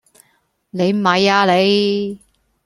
[0.71, 2.19] 你咪呀你